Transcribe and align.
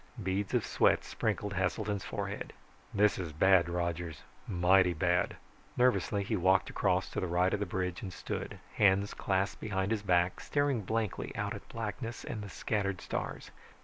Beads 0.23 0.55
of 0.55 0.65
sweat 0.65 1.03
sprinkled 1.03 1.53
Heselton's 1.53 2.03
forehead. 2.03 2.53
"This 2.91 3.19
is 3.19 3.31
bad, 3.33 3.69
Rogers. 3.69 4.23
Mighty 4.47 4.93
bad." 4.95 5.35
Nervously, 5.77 6.23
he 6.23 6.35
walked 6.35 6.71
across 6.71 7.07
to 7.11 7.19
the 7.19 7.27
right 7.27 7.53
of 7.53 7.59
the 7.59 7.67
bridge 7.67 8.01
and 8.01 8.11
stood, 8.11 8.57
hands 8.77 9.13
clasped 9.13 9.61
behind 9.61 9.91
his 9.91 10.01
back, 10.01 10.39
staring 10.39 10.81
blankly 10.81 11.31
out 11.35 11.53
at 11.53 11.69
blackness 11.69 12.23
and 12.25 12.41
the 12.41 12.49
scattered 12.49 12.99
stars. 12.99 13.51